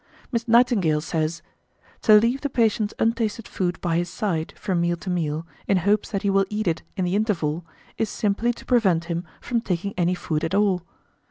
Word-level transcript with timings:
Miss 0.31 0.47
Nightingale 0.47 0.99
says, 1.01 1.43
"To 2.01 2.15
leave 2.15 2.41
the 2.41 2.49
patient's 2.49 2.95
untasted 2.97 3.47
food 3.47 3.79
by 3.81 3.97
his 3.97 4.09
side, 4.09 4.51
from 4.57 4.81
meal 4.81 4.97
to 4.97 5.11
meal, 5.11 5.45
in 5.67 5.77
hopes 5.77 6.09
that 6.09 6.23
he 6.23 6.29
will 6.31 6.47
eat 6.49 6.65
it 6.67 6.81
in 6.97 7.05
the 7.05 7.15
interval, 7.15 7.63
is 7.99 8.09
simply 8.09 8.51
to 8.51 8.65
prevent 8.65 9.05
him 9.05 9.25
from 9.41 9.61
taking 9.61 9.93
any 9.97 10.15
food 10.15 10.43
at 10.43 10.55
all." 10.55 10.81